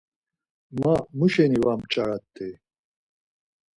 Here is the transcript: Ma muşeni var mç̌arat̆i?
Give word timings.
Ma 0.79 0.93
muşeni 1.17 1.59
var 1.65 1.77
mç̌arat̆i? 1.81 2.49